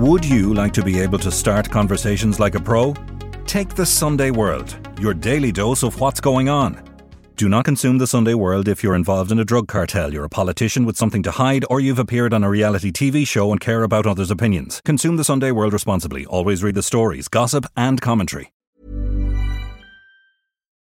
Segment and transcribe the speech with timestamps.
[0.00, 2.94] Would you like to be able to start conversations like a pro?
[3.44, 6.82] Take the Sunday World, your daily dose of what's going on.
[7.36, 10.30] Do not consume the Sunday World if you're involved in a drug cartel, you're a
[10.30, 13.82] politician with something to hide, or you've appeared on a reality TV show and care
[13.82, 14.80] about others' opinions.
[14.86, 16.24] Consume the Sunday World responsibly.
[16.24, 18.54] Always read the stories, gossip, and commentary.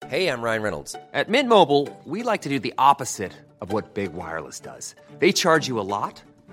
[0.08, 0.94] Hey, I'm Ryan Reynolds.
[1.14, 3.32] At Mint Mobile, we like to do the opposite
[3.62, 4.94] of what Big Wireless does.
[5.20, 6.22] They charge you a lot,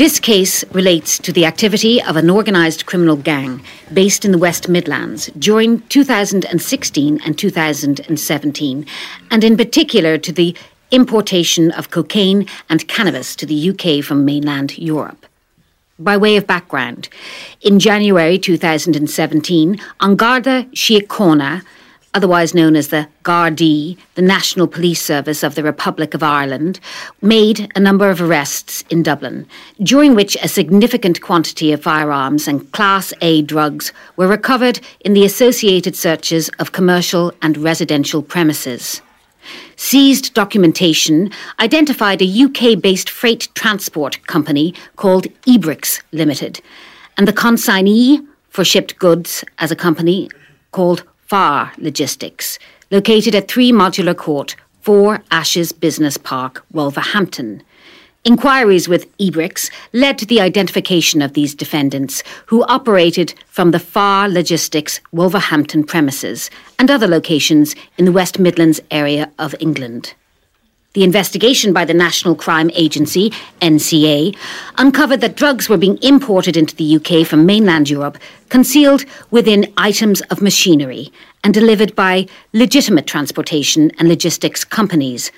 [0.00, 3.62] This case relates to the activity of an organised criminal gang
[3.92, 8.86] based in the West Midlands during 2016 and 2017,
[9.30, 10.56] and in particular to the
[10.90, 15.26] importation of cocaine and cannabis to the UK from mainland Europe.
[15.98, 17.10] By way of background,
[17.60, 21.62] in January 2017, An Garda Síochána,
[22.14, 26.80] otherwise known as the Gardaí, the National Police Service of the Republic of Ireland,
[27.22, 29.46] made a number of arrests in Dublin,
[29.82, 35.24] during which a significant quantity of firearms and Class A drugs were recovered in the
[35.24, 39.02] associated searches of commercial and residential premises.
[39.76, 46.60] Seized documentation identified a UK based freight transport company called Ebrix Limited,
[47.16, 48.20] and the consignee
[48.50, 50.28] for shipped goods as a company
[50.72, 52.58] called FAR Logistics,
[52.90, 57.62] located at 3 Modular Court, 4 Ashes Business Park, Wolverhampton.
[58.24, 64.28] Inquiries with Ebrix led to the identification of these defendants, who operated from the FAR
[64.28, 70.14] Logistics Wolverhampton premises and other locations in the West Midlands area of England.
[70.92, 73.30] The investigation by the National Crime Agency,
[73.62, 74.36] NCA,
[74.76, 78.18] uncovered that drugs were being imported into the UK from mainland Europe,
[78.48, 81.12] concealed within items of machinery,
[81.44, 85.30] and delivered by legitimate transportation and logistics companies.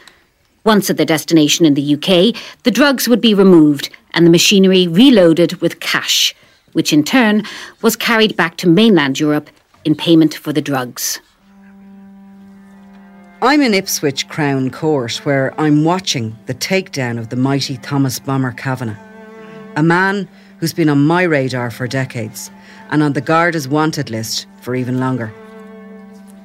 [0.64, 4.88] Once at their destination in the UK, the drugs would be removed and the machinery
[4.88, 6.34] reloaded with cash,
[6.72, 7.42] which in turn
[7.82, 9.50] was carried back to mainland Europe
[9.84, 11.20] in payment for the drugs.
[13.44, 18.52] I'm in Ipswich Crown Court where I'm watching the takedown of the mighty Thomas Bomber
[18.52, 18.96] Kavanagh,
[19.74, 22.52] a man who's been on my radar for decades
[22.90, 25.34] and on the Garda's wanted list for even longer.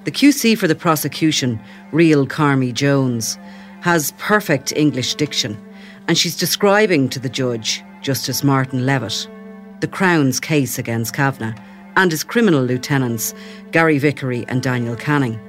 [0.05, 1.59] The QC for the prosecution,
[1.91, 3.37] Riel Karmy Jones,
[3.81, 5.55] has perfect English diction
[6.07, 9.27] and she's describing to the judge, Justice Martin Levitt,
[9.81, 11.61] the Crown's case against Kavanagh
[11.95, 13.35] and his criminal lieutenants,
[13.69, 15.39] Gary Vickery and Daniel Canning.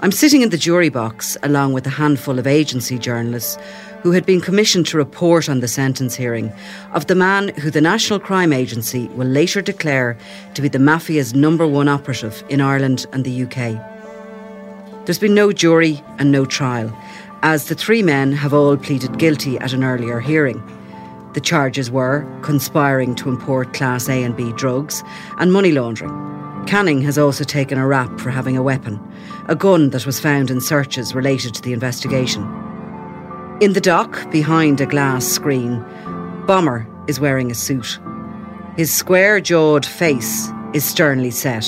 [0.00, 3.58] I'm sitting in the jury box along with a handful of agency journalists
[4.04, 6.52] who had been commissioned to report on the sentence hearing
[6.92, 10.16] of the man who the National Crime Agency will later declare
[10.54, 15.04] to be the mafia's number one operative in Ireland and the UK.
[15.04, 16.96] There's been no jury and no trial,
[17.42, 20.62] as the three men have all pleaded guilty at an earlier hearing.
[21.32, 25.02] The charges were conspiring to import Class A and B drugs
[25.38, 26.28] and money laundering.
[26.68, 29.00] Canning has also taken a rap for having a weapon,
[29.48, 32.42] a gun that was found in searches related to the investigation.
[33.60, 35.84] In the dock, behind a glass screen,
[36.46, 37.98] Bomber is wearing a suit.
[38.76, 41.64] His square jawed face is sternly set.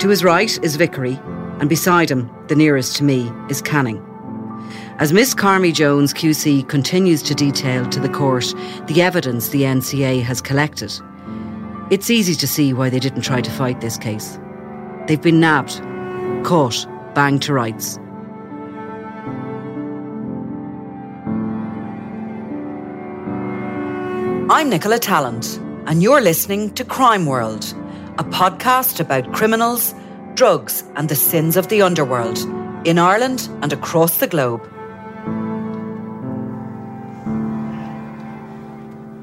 [0.00, 1.18] To his right is Vickery,
[1.58, 4.04] and beside him, the nearest to me, is Canning.
[4.98, 8.54] As Miss Karmy Jones QC continues to detail to the court
[8.86, 10.92] the evidence the NCA has collected,
[11.90, 14.38] it's easy to see why they didn't try to fight this case.
[15.06, 15.80] They've been nabbed,
[16.48, 17.98] caught, banged to rights.
[24.50, 27.74] I'm Nicola Tallant, and you're listening to Crime World,
[28.16, 29.94] a podcast about criminals,
[30.36, 32.38] drugs and the sins of the underworld
[32.86, 34.62] in Ireland and across the globe.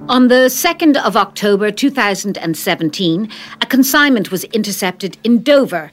[0.07, 3.27] On the 2nd of October 2017,
[3.59, 5.91] a consignment was intercepted in Dover,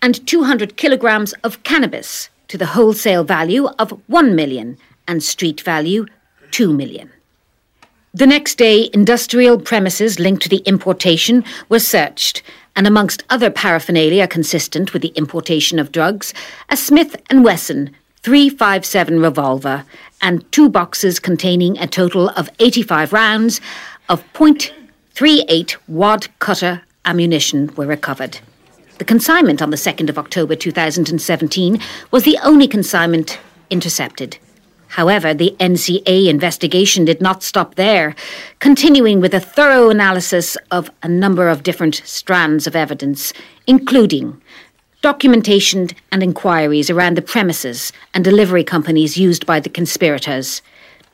[0.00, 4.78] and 200 kilograms of cannabis to the wholesale value of 1 million
[5.08, 6.06] and street value
[6.52, 7.10] 2 million.
[8.12, 12.44] The next day, industrial premises linked to the importation were searched,
[12.76, 16.34] and amongst other paraphernalia consistent with the importation of drugs,
[16.68, 19.84] a Smith & Wesson 357 revolver
[20.22, 23.60] and two boxes containing a total of 85 rounds
[24.08, 28.38] of .38 wad cutter ammunition were recovered.
[28.98, 31.78] The consignment on the 2nd of October 2017
[32.10, 33.38] was the only consignment
[33.68, 34.38] intercepted.
[34.94, 38.14] However, the NCA investigation did not stop there,
[38.60, 43.32] continuing with a thorough analysis of a number of different strands of evidence,
[43.66, 44.40] including
[45.02, 50.62] documentation and inquiries around the premises and delivery companies used by the conspirators,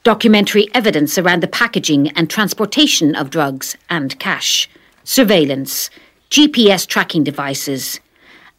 [0.02, 4.68] documentary evidence around the packaging and transportation of drugs and cash,
[5.04, 5.88] surveillance,
[6.28, 7.98] GPS tracking devices,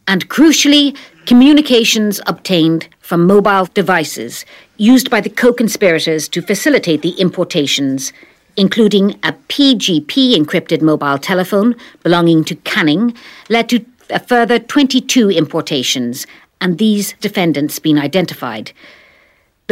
[0.08, 0.96] and crucially,
[1.26, 4.44] communications obtained from mobile devices
[4.82, 8.12] used by the co conspirators to facilitate the importations,
[8.56, 13.16] including a PGP encrypted mobile telephone belonging to Canning,
[13.48, 16.26] led to a further 22 importations,
[16.60, 18.72] and these defendants being identified.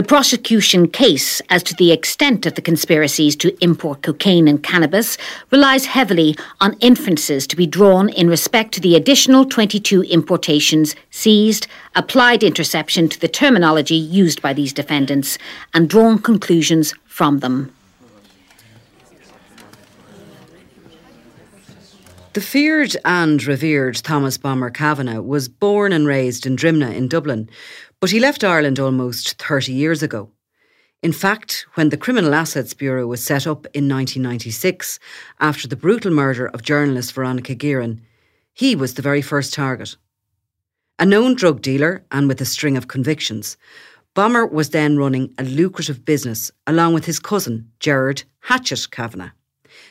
[0.00, 5.18] The prosecution case as to the extent of the conspiracies to import cocaine and cannabis
[5.50, 11.66] relies heavily on inferences to be drawn in respect to the additional 22 importations seized,
[11.94, 15.36] applied interception to the terminology used by these defendants,
[15.74, 17.70] and drawn conclusions from them.
[22.32, 27.50] The feared and revered Thomas Bomber Kavanagh was born and raised in Drimnagh in Dublin,
[28.00, 30.30] but he left Ireland almost 30 years ago.
[31.02, 34.98] In fact, when the Criminal Assets Bureau was set up in 1996,
[35.38, 38.02] after the brutal murder of journalist Veronica Guerin,
[38.52, 39.96] he was the very first target.
[40.98, 43.56] A known drug dealer and with a string of convictions,
[44.14, 49.30] Bomber was then running a lucrative business along with his cousin, Gerard Hatchet Kavanagh.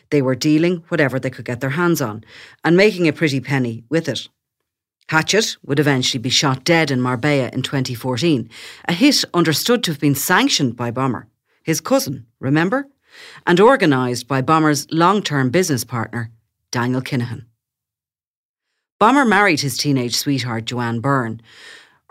[0.09, 2.23] They were dealing whatever they could get their hands on
[2.63, 4.27] and making a pretty penny with it.
[5.09, 8.47] Hatchet would eventually be shot dead in Marbella in 2014,
[8.87, 11.27] a hit understood to have been sanctioned by Bomber,
[11.63, 12.87] his cousin, remember?
[13.47, 16.29] And organised by Bomber's long term business partner,
[16.71, 17.45] Daniel Kinahan.
[18.99, 21.41] Bomber married his teenage sweetheart, Joanne Byrne.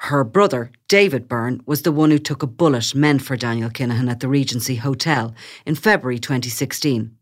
[0.00, 4.10] Her brother, David Byrne, was the one who took a bullet meant for Daniel Kinahan
[4.10, 5.32] at the Regency Hotel
[5.64, 7.16] in February 2016.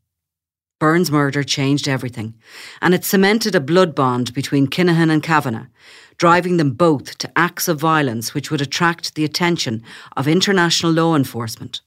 [0.79, 2.35] Byrne's murder changed everything,
[2.83, 5.69] and it cemented a blood bond between Kinahan and Kavanagh,
[6.19, 9.83] driving them both to acts of violence which would attract the attention
[10.19, 11.81] of international law enforcement.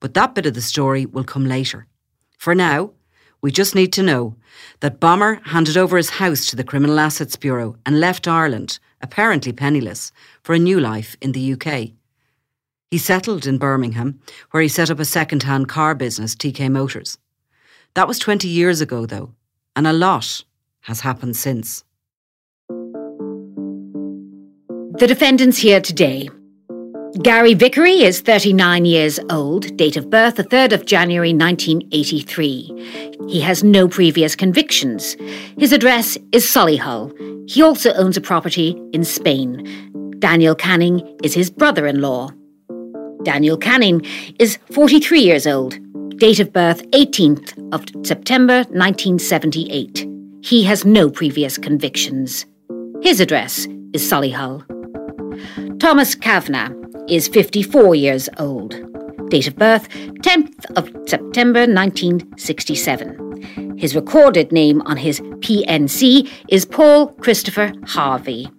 [0.00, 1.86] But that bit of the story will come later.
[2.38, 2.92] For now,
[3.42, 4.36] we just need to know
[4.80, 9.52] that Bomber handed over his house to the Criminal Assets Bureau and left Ireland, apparently
[9.52, 11.90] penniless, for a new life in the UK.
[12.90, 14.20] He settled in Birmingham,
[14.50, 17.18] where he set up a second hand car business, TK Motors.
[17.94, 19.34] That was 20 years ago, though,
[19.74, 20.44] and a lot
[20.82, 21.84] has happened since.
[24.98, 26.28] The defendants here today.
[27.22, 33.16] Gary Vickery is 39 years old, date of birth the 3rd of January 1983.
[33.28, 35.16] He has no previous convictions.
[35.58, 37.50] His address is Solihull.
[37.50, 40.16] He also owns a property in Spain.
[40.20, 42.30] Daniel Canning is his brother in law.
[43.24, 44.06] Daniel Canning
[44.38, 45.76] is 43 years old,
[46.20, 50.06] Date of birth 18th of September 1978.
[50.42, 52.44] He has no previous convictions.
[53.00, 54.60] His address is Solihull.
[55.80, 56.74] Thomas Kavanagh
[57.08, 58.76] is 54 years old.
[59.30, 63.78] Date of birth 10th of September 1967.
[63.78, 68.50] His recorded name on his PNC is Paul Christopher Harvey.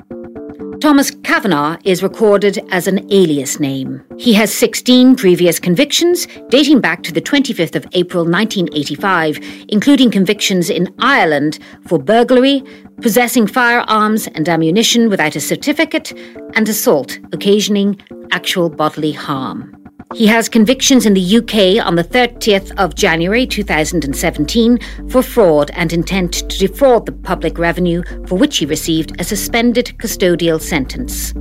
[0.81, 4.03] Thomas Kavanagh is recorded as an alias name.
[4.17, 9.37] He has 16 previous convictions dating back to the 25th of April 1985,
[9.69, 12.63] including convictions in Ireland for burglary,
[12.99, 16.13] possessing firearms and ammunition without a certificate,
[16.55, 19.80] and assault occasioning actual bodily harm.
[20.13, 25.93] He has convictions in the UK on the 30th of January 2017 for fraud and
[25.93, 31.33] intent to defraud the public revenue, for which he received a suspended custodial sentence.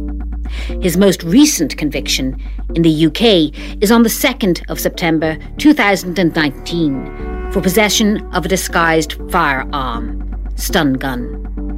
[0.82, 2.40] His most recent conviction
[2.74, 9.14] in the UK is on the 2nd of September 2019 for possession of a disguised
[9.30, 11.69] firearm, stun gun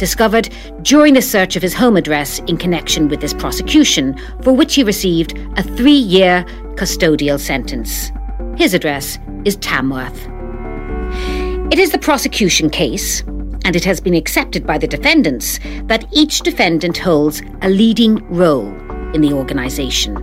[0.00, 0.48] discovered
[0.82, 4.82] during the search of his home address in connection with this prosecution, for which he
[4.82, 6.42] received a three year
[6.74, 8.10] custodial sentence.
[8.56, 10.26] His address is Tamworth.
[11.70, 13.20] It is the prosecution case,
[13.64, 18.68] and it has been accepted by the defendants that each defendant holds a leading role
[19.14, 20.16] in the organisation.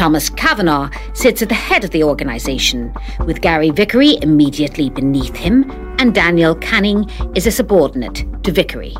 [0.00, 2.90] Thomas Kavanagh sits at the head of the organisation,
[3.26, 8.96] with Gary Vickery immediately beneath him, and Daniel Canning is a subordinate to Vickery.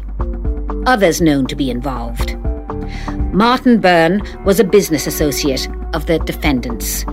[0.85, 2.37] Others known to be involved.
[3.33, 7.07] Martin Byrne was a business associate of the defendants.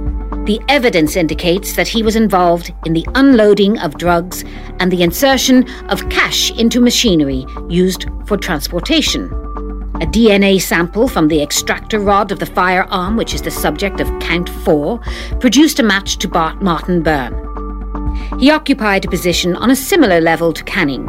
[0.48, 4.44] The evidence indicates that he was involved in the unloading of drugs
[4.82, 9.30] and the insertion of cash into machinery used for transportation.
[10.00, 14.08] A DNA sample from the extractor rod of the firearm, which is the subject of
[14.20, 15.00] count four,
[15.40, 17.34] produced a match to Bart Martin Byrne.
[18.40, 21.04] He occupied a position on a similar level to Canning,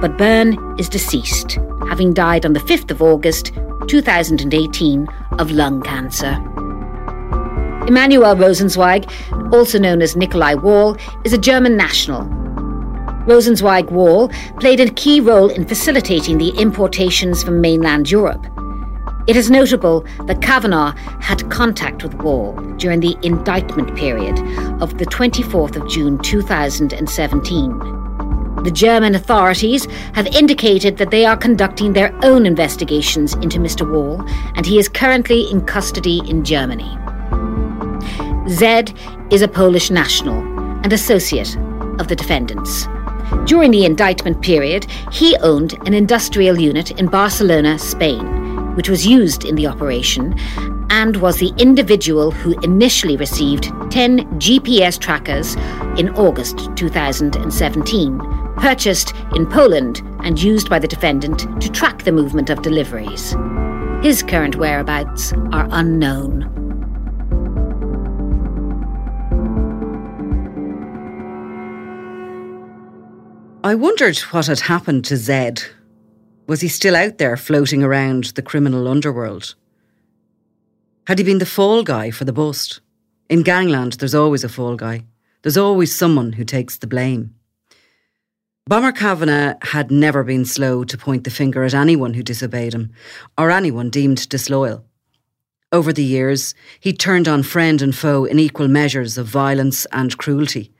[0.00, 3.52] but Byrne is deceased, having died on the 5th of August
[3.88, 5.08] 2018
[5.40, 6.34] of lung cancer.
[7.88, 12.22] Emanuel Rosenzweig, also known as Nikolai Wall, is a German national
[13.26, 18.44] Rosenzweig Wall played a key role in facilitating the importations from mainland Europe.
[19.28, 24.36] It is notable that Kavanagh had contact with Wall during the indictment period
[24.82, 27.78] of the 24th of June 2017.
[28.64, 33.88] The German authorities have indicated that they are conducting their own investigations into Mr.
[33.88, 34.20] Wall,
[34.56, 36.98] and he is currently in custody in Germany.
[38.48, 38.92] Zed
[39.30, 40.42] is a Polish national
[40.82, 41.56] and associate
[42.00, 42.88] of the defendants.
[43.44, 49.44] During the indictment period, he owned an industrial unit in Barcelona, Spain, which was used
[49.44, 50.34] in the operation,
[50.90, 55.56] and was the individual who initially received 10 GPS trackers
[55.98, 58.20] in August 2017,
[58.58, 63.34] purchased in Poland and used by the defendant to track the movement of deliveries.
[64.02, 66.61] His current whereabouts are unknown.
[73.72, 75.62] I wondered what had happened to Zed.
[76.46, 79.54] Was he still out there floating around the criminal underworld?
[81.06, 82.82] Had he been the fall guy for the bust?
[83.30, 85.06] In gangland, there's always a fall guy.
[85.40, 87.34] There's always someone who takes the blame.
[88.66, 92.92] Bomber Kavanagh had never been slow to point the finger at anyone who disobeyed him,
[93.38, 94.84] or anyone deemed disloyal.
[95.72, 100.18] Over the years, he turned on friend and foe in equal measures of violence and
[100.18, 100.74] cruelty.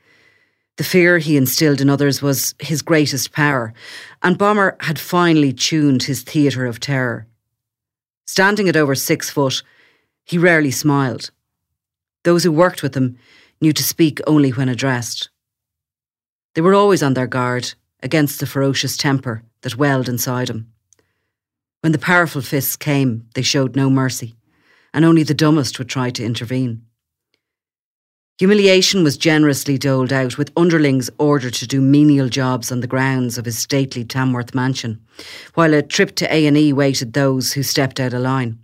[0.78, 3.74] The fear he instilled in others was his greatest power,
[4.22, 7.26] and Bomber had finely tuned his theatre of terror.
[8.26, 9.62] Standing at over six foot,
[10.24, 11.30] he rarely smiled.
[12.24, 13.18] Those who worked with him
[13.60, 15.28] knew to speak only when addressed.
[16.54, 20.72] They were always on their guard against the ferocious temper that welled inside him.
[21.80, 24.36] When the powerful fists came, they showed no mercy,
[24.94, 26.86] and only the dumbest would try to intervene.
[28.42, 33.38] Humiliation was generously doled out, with underlings ordered to do menial jobs on the grounds
[33.38, 35.00] of his stately Tamworth mansion,
[35.54, 38.58] while a trip to A&E waited those who stepped out of line.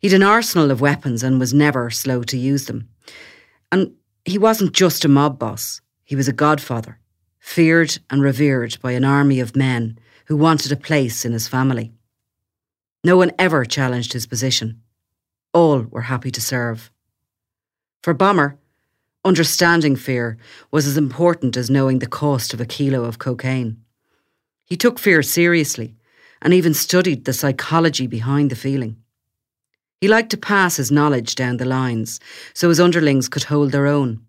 [0.00, 2.88] He'd an arsenal of weapons and was never slow to use them.
[3.70, 3.92] And
[4.24, 6.98] he wasn't just a mob boss, he was a godfather,
[7.38, 11.92] feared and revered by an army of men who wanted a place in his family.
[13.04, 14.82] No one ever challenged his position.
[15.52, 16.90] All were happy to serve.
[18.06, 18.56] For Bomber,
[19.24, 20.38] understanding fear
[20.70, 23.78] was as important as knowing the cost of a kilo of cocaine.
[24.64, 25.96] He took fear seriously
[26.40, 28.94] and even studied the psychology behind the feeling.
[30.00, 32.20] He liked to pass his knowledge down the lines
[32.54, 34.24] so his underlings could hold their own.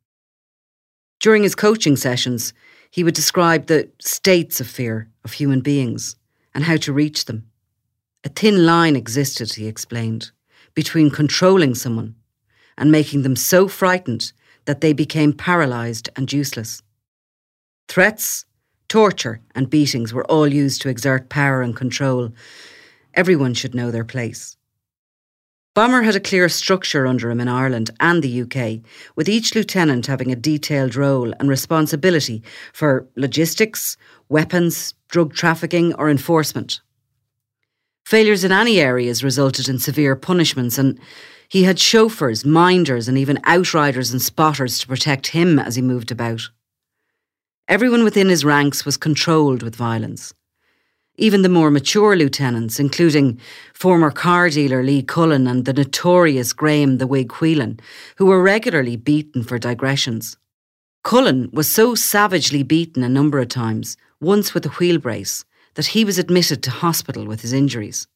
[1.19, 2.53] During his coaching sessions,
[2.89, 6.15] he would describe the states of fear of human beings
[6.55, 7.47] and how to reach them.
[8.23, 10.31] A thin line existed, he explained,
[10.73, 12.15] between controlling someone
[12.77, 14.31] and making them so frightened
[14.65, 16.81] that they became paralysed and useless.
[17.87, 18.45] Threats,
[18.89, 22.31] torture, and beatings were all used to exert power and control.
[23.13, 24.57] Everyone should know their place.
[25.77, 28.81] Bomber had a clear structure under him in Ireland and the UK,
[29.15, 32.41] with each lieutenant having a detailed role and responsibility
[32.73, 33.95] for logistics,
[34.27, 36.81] weapons, drug trafficking, or enforcement.
[38.07, 40.99] Failures in any areas resulted in severe punishments, and
[41.49, 46.11] He had chauffeurs, minders, and even outriders and spotters to protect him as he moved
[46.11, 46.49] about.
[47.69, 50.33] Everyone within his ranks was controlled with violence.
[51.17, 53.39] Even the more mature lieutenants, including
[53.73, 57.79] former car dealer Lee Cullen and the notorious Graham the Wig Whelan,
[58.17, 60.37] who were regularly beaten for digressions.
[61.03, 65.43] Cullen was so savagely beaten a number of times, once with a wheel brace,
[65.75, 68.07] that he was admitted to hospital with his injuries.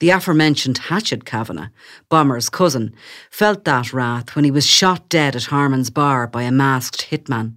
[0.00, 1.68] The aforementioned Hatchet Kavanagh,
[2.08, 2.94] Bomber's cousin,
[3.30, 7.56] felt that wrath when he was shot dead at Harmon's bar by a masked hitman.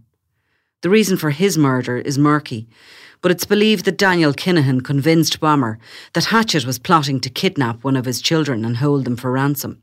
[0.82, 2.68] The reason for his murder is murky,
[3.22, 5.80] but it's believed that Daniel Kinahan convinced Bomber
[6.12, 9.82] that Hatchet was plotting to kidnap one of his children and hold them for ransom.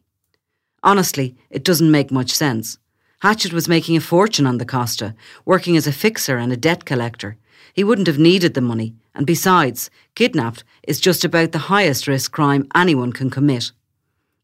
[0.82, 2.76] Honestly, it doesn't make much sense.
[3.22, 5.14] Hatchet was making a fortune on the Costa,
[5.46, 7.38] working as a fixer and a debt collector.
[7.74, 12.32] He wouldn't have needed the money, and besides, kidnapped is just about the highest risk
[12.32, 13.72] crime anyone can commit.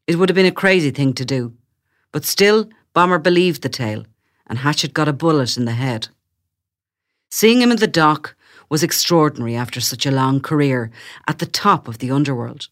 [0.07, 1.53] It would have been a crazy thing to do.
[2.11, 4.05] But still, Bomber believed the tale,
[4.47, 6.07] and Hatchet got a bullet in the head.
[7.29, 8.35] Seeing him in the dock,
[8.69, 10.91] was extraordinary after such a long career
[11.27, 12.67] at the top of the underworld.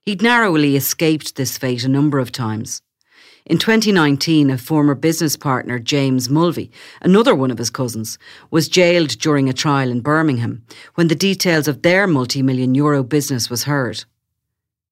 [0.00, 2.82] He'd narrowly escaped this fate a number of times.
[3.44, 6.70] In 2019, a former business partner, James Mulvey,
[7.00, 8.16] another one of his cousins,
[8.52, 13.02] was jailed during a trial in Birmingham when the details of their multi million euro
[13.02, 14.04] business was heard.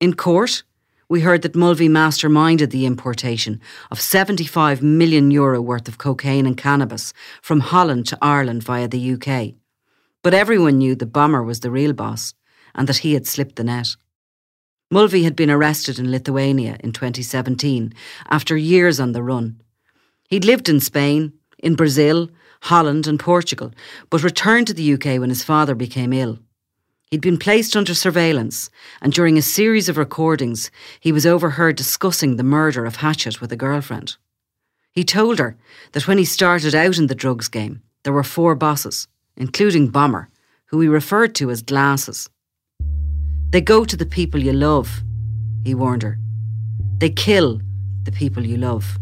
[0.00, 0.64] In court,
[1.09, 6.57] we heard that Mulvey masterminded the importation of 75 million euro worth of cocaine and
[6.57, 9.54] cannabis from Holland to Ireland via the UK.
[10.23, 12.35] But everyone knew the bomber was the real boss
[12.75, 13.95] and that he had slipped the net.
[14.90, 17.94] Mulvey had been arrested in Lithuania in 2017
[18.28, 19.61] after years on the run.
[20.28, 22.28] He'd lived in Spain, in Brazil,
[22.62, 23.73] Holland, and Portugal,
[24.11, 26.38] but returned to the UK when his father became ill.
[27.11, 28.70] He'd been placed under surveillance,
[29.00, 30.70] and during a series of recordings,
[31.00, 34.16] he was overheard discussing the murder of Hatchet with a girlfriend.
[34.92, 35.56] He told her
[35.92, 40.28] that when he started out in the drugs game, there were four bosses including Bomber,
[40.66, 42.28] who he referred to as glasses.
[43.50, 45.02] They go to the people you love,
[45.64, 46.19] he warned her.
[46.99, 47.61] They kill
[48.04, 48.96] the people you love.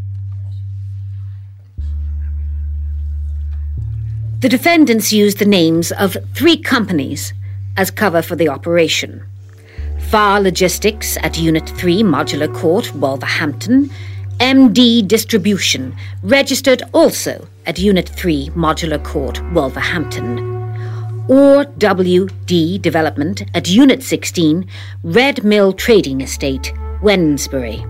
[4.40, 7.34] The defendants used the names of three companies
[7.76, 9.22] as cover for the operation.
[10.10, 13.90] FAR Logistics at Unit 3 Modular Court, Wolverhampton,
[14.38, 20.57] MD Distribution, registered also at Unit 3 Modular Court, Wolverhampton.
[21.28, 24.66] Or WD Development at Unit 16,
[25.04, 27.86] Red Mill Trading Estate, Wednesbury.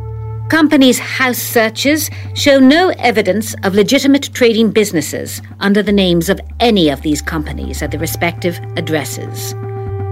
[0.51, 6.89] Companies' house searches show no evidence of legitimate trading businesses under the names of any
[6.89, 9.53] of these companies at the respective addresses.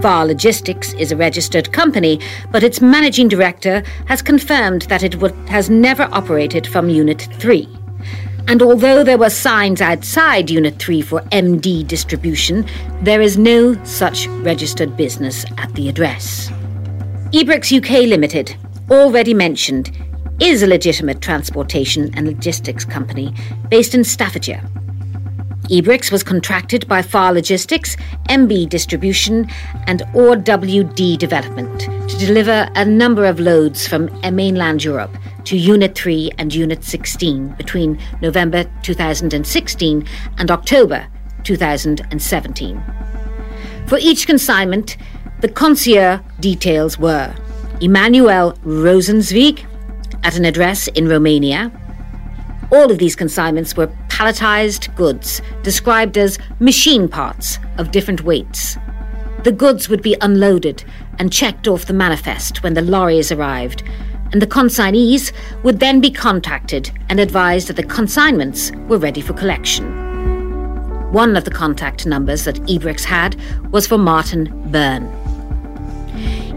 [0.01, 2.21] FAR Logistics is a registered company,
[2.53, 5.15] but its managing director has confirmed that it
[5.49, 7.67] has never operated from Unit 3.
[8.48, 12.64] And although there were signs outside Unit 3 for MD distribution,
[13.02, 16.48] there is no such registered business at the address.
[17.32, 18.56] Ebrix UK Limited,
[18.88, 19.90] already mentioned,
[20.38, 23.35] is a legitimate transportation and logistics company
[23.68, 24.62] based in Staffordshire.
[25.68, 27.96] Ebrix was contracted by FAR Logistics,
[28.28, 29.48] MB Distribution,
[29.88, 36.30] and ORWD Development to deliver a number of loads from mainland Europe to Unit 3
[36.38, 40.06] and Unit 16 between November 2016
[40.38, 41.09] and October
[41.44, 42.82] 2017.
[43.87, 44.96] For each consignment,
[45.40, 47.35] the consignee details were
[47.80, 49.64] Emanuel Rosenzweig
[50.22, 51.72] at an address in Romania,
[52.72, 58.76] all of these consignments were palletized goods, described as machine parts of different weights.
[59.44, 60.85] The goods would be unloaded
[61.18, 63.85] and checked off the manifest when the lorries arrived,
[64.33, 69.33] and the consignees would then be contacted and advised that the consignments were ready for
[69.33, 70.07] collection.
[71.12, 73.37] One of the contact numbers that Ebrix had
[73.71, 75.09] was for Martin Byrne.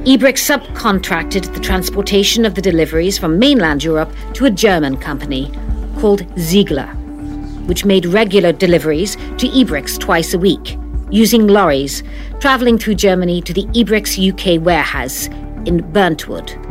[0.06, 5.52] Ebrix subcontracted the transportation of the deliveries from mainland Europe to a German company
[6.00, 6.88] called Ziegler,
[7.68, 10.78] which made regular deliveries to Ebrix twice a week,
[11.12, 12.02] using lorries,
[12.40, 15.28] travelling through Germany to the Ebrix UK warehouse
[15.66, 16.69] in Burntwood.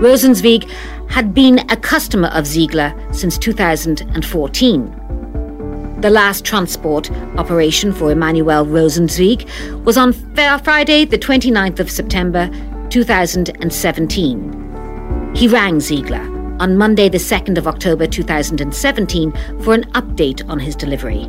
[0.00, 0.68] Rosenzweig
[1.10, 5.98] had been a customer of Ziegler since 2014.
[6.00, 9.46] The last transport operation for Emanuel Rosenzweig
[9.84, 12.48] was on Friday, the 29th of September
[12.88, 15.34] 2017.
[15.34, 16.22] He rang Ziegler
[16.60, 21.28] on Monday, the 2nd of October 2017, for an update on his delivery.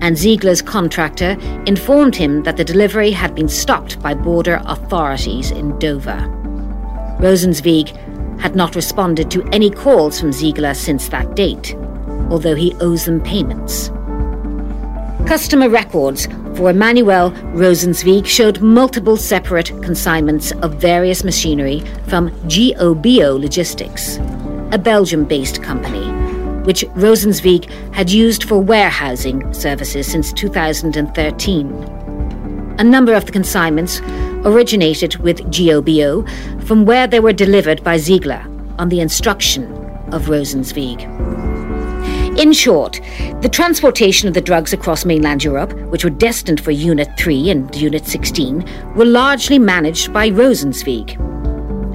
[0.00, 5.78] And Ziegler's contractor informed him that the delivery had been stopped by border authorities in
[5.78, 6.39] Dover.
[7.20, 11.74] Rosenzweig had not responded to any calls from Ziegler since that date,
[12.30, 13.90] although he owes them payments.
[15.26, 24.16] Customer records for Emanuel Rosenzweig showed multiple separate consignments of various machinery from GOBO Logistics,
[24.72, 26.10] a Belgium based company,
[26.64, 31.99] which Rosenzweig had used for warehousing services since 2013.
[32.78, 34.00] A number of the consignments
[34.44, 36.26] originated with GOBO
[36.64, 38.44] from where they were delivered by Ziegler
[38.78, 39.64] on the instruction
[40.12, 41.02] of Rosenzweig.
[42.38, 43.00] In short,
[43.42, 47.74] the transportation of the drugs across mainland Europe, which were destined for Unit 3 and
[47.76, 51.18] Unit 16, were largely managed by Rosenzweig.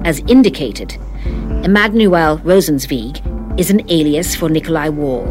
[0.06, 0.96] As indicated,
[1.64, 5.26] Emmanuel Rosenzweig is an alias for Nikolai Wall.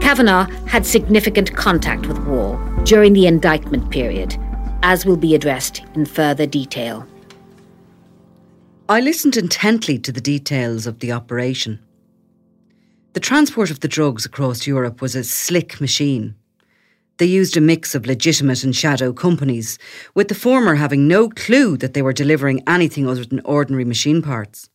[0.00, 2.56] Kavanagh had significant contact with Wall
[2.88, 4.34] during the indictment period,
[4.82, 7.06] as will be addressed in further detail.
[8.88, 11.80] I listened intently to the details of the operation.
[13.12, 16.34] The transport of the drugs across Europe was a slick machine.
[17.18, 19.78] They used a mix of legitimate and shadow companies,
[20.14, 24.22] with the former having no clue that they were delivering anything other than ordinary machine
[24.22, 24.70] parts.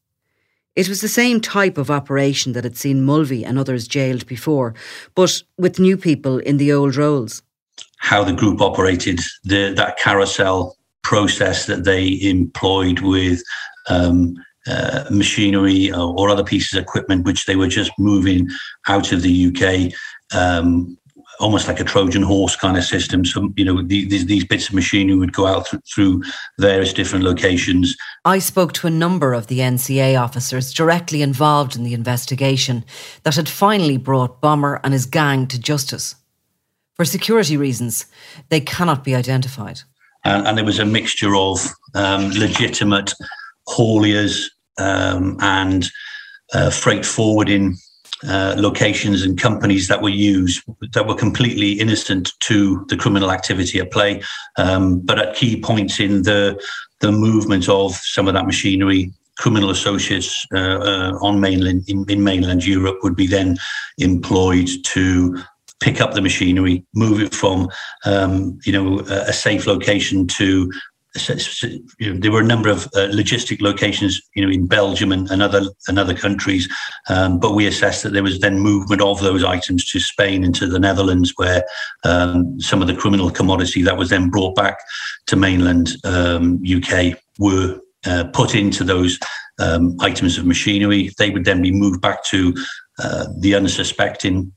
[0.76, 4.76] It was the same type of operation that had seen Mulvey and others jailed before,
[5.16, 7.42] but with new people in the old roles.
[8.04, 13.42] How the group operated, the, that carousel process that they employed with
[13.90, 14.36] um,
[14.68, 18.48] uh, machinery or, or, other pieces of equipment which they were just moving
[18.88, 19.94] out of the UK,
[20.38, 20.98] um,
[21.40, 23.26] almost like a Trojan horse kind of system.
[23.26, 26.24] So you know these, these bits of machinery would go out th- through
[26.60, 27.96] various different locations.
[28.24, 32.86] I spoke to a number of the NCA officers directly involved in the investigation
[33.24, 36.16] that had finally brought Bomber and his gang to justice.
[36.96, 38.06] For security reasons,
[38.50, 39.82] they cannot be identified.
[40.24, 43.14] And, and there was a mixture of um, legitimate
[43.68, 44.46] hauliers
[44.78, 45.90] um, and
[46.54, 47.78] uh, freight forwarding
[48.28, 53.80] uh, locations and companies that were used that were completely innocent to the criminal activity
[53.80, 54.22] at play.
[54.58, 56.62] Um, but at key points in the
[57.02, 62.24] the movement of some of that machinery, criminal associates uh, uh, on mainland in, in,
[62.24, 63.58] mainland Europe would be then
[63.98, 65.38] employed to
[65.84, 67.70] pick up the machinery, move it from
[68.06, 70.72] um, you know a safe location to
[72.00, 75.62] there were a number of uh, logistic locations, you know, in Belgium and, and other
[75.88, 76.68] and other countries,
[77.08, 80.56] um, but we assessed that there was then movement of those items to Spain and
[80.56, 81.64] to the Netherlands, where
[82.04, 84.80] um, some of the criminal commodity that was then brought back
[85.28, 89.20] to mainland um, UK were uh, put into those
[89.60, 91.12] um, items of machinery.
[91.20, 92.56] They would then be moved back to
[92.98, 94.52] uh, the unsuspecting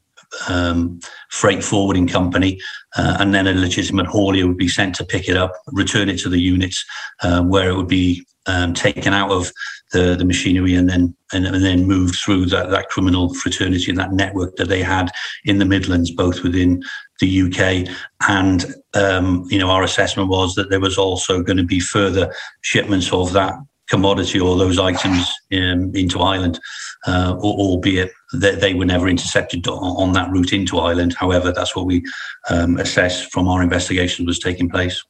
[0.49, 2.59] um, freight forwarding company,
[2.97, 6.19] uh, and then a legitimate haulier would be sent to pick it up, return it
[6.21, 6.85] to the units
[7.23, 9.51] uh, where it would be um, taken out of
[9.93, 13.99] the, the machinery and then and, and, then moved through that, that criminal fraternity and
[13.99, 15.11] that network that they had
[15.45, 16.83] in the Midlands, both within
[17.21, 17.89] the UK
[18.29, 22.33] and um, you know our assessment was that there was also going to be further
[22.63, 23.55] shipments of that
[23.89, 26.59] commodity or those items um, into Ireland,
[27.07, 31.15] uh, albeit that they were never intercepted on that route into Ireland.
[31.15, 32.03] However, that's what we
[32.51, 35.03] um, assessed from our investigation was taking place.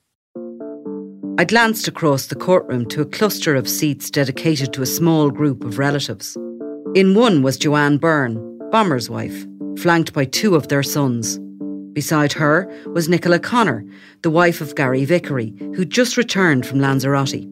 [1.39, 5.65] I glanced across the courtroom to a cluster of seats dedicated to a small group
[5.65, 6.37] of relatives.
[6.95, 9.47] In one was Joanne Byrne, Bomber's wife,
[9.79, 11.39] flanked by two of their sons.
[11.93, 13.85] Beside her was Nicola Connor,
[14.23, 17.47] the wife of Gary Vickery, who just returned from Lanzarote.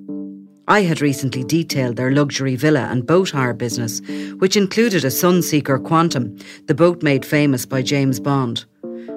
[0.66, 4.00] I had recently detailed their luxury villa and boat hire business,
[4.38, 8.64] which included a Sunseeker Quantum, the boat made famous by James Bond.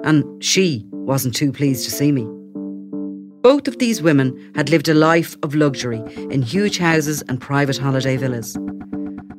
[0.04, 2.26] And she wasn't too pleased to see me.
[3.40, 7.78] Both of these women had lived a life of luxury in huge houses and private
[7.78, 8.58] holiday villas.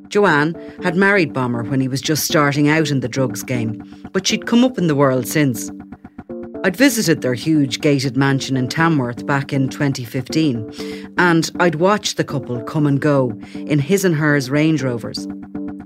[0.08, 3.80] Joanne had married Bomber when he was just starting out in the drugs game,
[4.12, 5.70] but she'd come up in the world since.
[6.62, 12.24] I'd visited their huge gated mansion in Tamworth back in 2015, and I'd watched the
[12.24, 15.26] couple come and go in his and hers Range Rovers.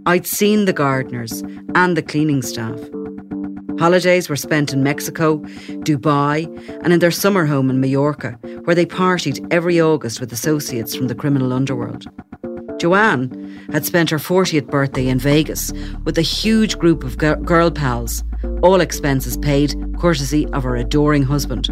[0.05, 1.45] I'd seen the gardeners
[1.77, 2.81] and the cleaning staff.
[3.79, 5.39] Holidays were spent in Mexico,
[5.87, 6.47] Dubai,
[6.83, 8.33] and in their summer home in Mallorca,
[8.65, 12.07] where they partied every August with associates from the criminal underworld.
[12.81, 13.31] Joanne
[13.73, 15.73] had spent her 40th birthday in Vegas
[16.05, 18.25] with a huge group of girl pals
[18.65, 21.69] all expenses paid, courtesy of her adoring husband.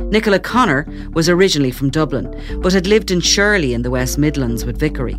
[0.00, 2.28] Nicola Connor was originally from Dublin,
[2.60, 5.16] but had lived in Shirley in the West Midlands with Vickery.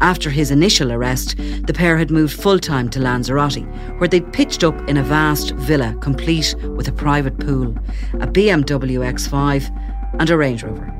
[0.00, 3.64] After his initial arrest, the pair had moved full time to Lanzarote,
[3.98, 7.68] where they'd pitched up in a vast villa complete with a private pool,
[8.14, 9.70] a BMW X5,
[10.18, 10.92] and a Range Rover.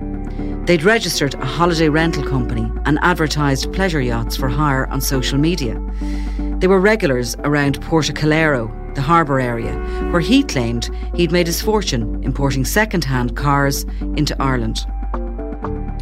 [0.66, 5.74] They'd registered a holiday rental company and advertised pleasure yachts for hire on social media.
[6.60, 9.74] They were regulars around Puerto Calero, the harbour area,
[10.10, 13.84] where he claimed he'd made his fortune importing second hand cars
[14.16, 14.84] into Ireland.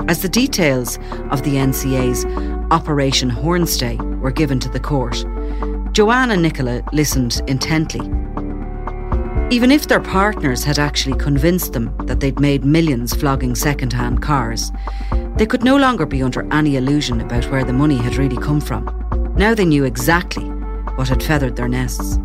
[0.09, 0.99] As the details
[1.31, 2.25] of the NCA's
[2.71, 5.25] Operation Hornstay were given to the court,
[5.93, 8.01] Joanne and Nicola listened intently.
[9.55, 14.23] Even if their partners had actually convinced them that they'd made millions flogging second hand
[14.23, 14.73] cars,
[15.37, 18.61] they could no longer be under any illusion about where the money had really come
[18.61, 18.85] from.
[19.37, 20.45] Now they knew exactly
[20.97, 22.19] what had feathered their nests.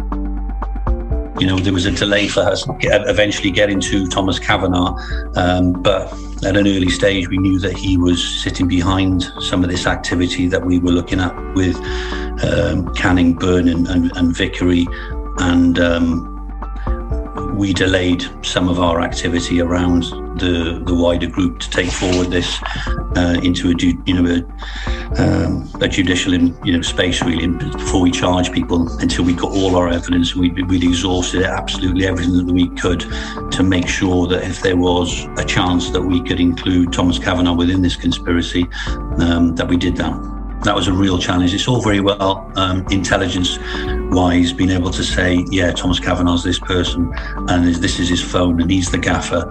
[1.40, 4.96] You know, there was a delay for us eventually getting to Thomas Kavanagh,
[5.36, 6.12] um, but
[6.44, 10.48] at an early stage, we knew that he was sitting behind some of this activity
[10.48, 11.76] that we were looking at with
[12.44, 14.88] um, Canning, Byrne, and, and, and Vickery,
[15.40, 16.37] and um,
[17.54, 20.04] we delayed some of our activity around
[20.40, 22.60] the the wider group to take forward this
[23.16, 28.12] uh, into a you know a, um, a judicial you know space really before we
[28.12, 32.70] charge people until we got all our evidence we we exhausted absolutely everything that we
[32.76, 33.02] could
[33.52, 37.54] to make sure that if there was a chance that we could include Thomas Kavanagh
[37.54, 38.68] within this conspiracy
[39.20, 40.37] um, that we did that
[40.68, 41.54] that was a real challenge.
[41.54, 43.58] It's all very well um, intelligence
[44.12, 47.14] wise being able to say, yeah, Thomas Kavanagh's this person
[47.48, 49.50] and this is his phone and he's the gaffer.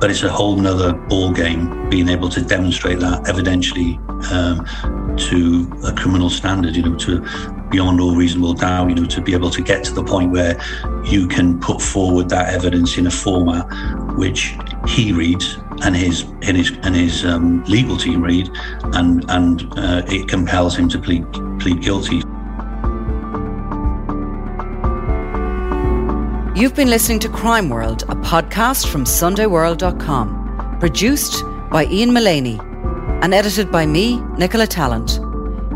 [0.00, 3.98] But it's a whole nother ball game being able to demonstrate that evidentially
[4.32, 4.64] um,
[5.16, 7.20] to a criminal standard, you know, to
[7.70, 10.58] beyond all reasonable doubt, you know, to be able to get to the point where
[11.04, 13.66] you can put forward that evidence in a format
[14.16, 18.50] which he reads and his and his and his um, legal team read,
[18.94, 21.24] and and uh, it compels him to plead
[21.58, 22.22] plead guilty.
[26.56, 32.60] You've been listening to Crime World, a podcast from SundayWorld.com, produced by Ian Mullaney
[33.22, 35.18] and edited by me, Nicola Tallant.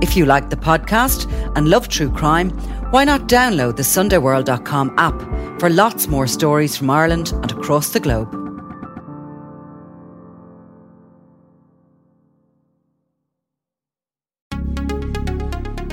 [0.02, 2.50] If you like the podcast and love true crime,
[2.90, 5.20] why not download the SundayWorld.com app
[5.58, 8.47] for lots more stories from Ireland and across the globe?